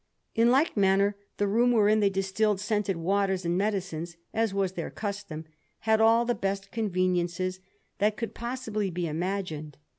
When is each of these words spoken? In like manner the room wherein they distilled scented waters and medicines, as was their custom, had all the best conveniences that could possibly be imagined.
In 0.33 0.49
like 0.49 0.75
manner 0.75 1.15
the 1.37 1.47
room 1.47 1.71
wherein 1.73 1.99
they 1.99 2.09
distilled 2.09 2.59
scented 2.59 2.97
waters 2.97 3.45
and 3.45 3.55
medicines, 3.55 4.17
as 4.33 4.51
was 4.51 4.71
their 4.71 4.89
custom, 4.89 5.45
had 5.81 6.01
all 6.01 6.25
the 6.25 6.33
best 6.33 6.71
conveniences 6.71 7.59
that 7.99 8.17
could 8.17 8.33
possibly 8.33 8.89
be 8.89 9.07
imagined. 9.07 9.77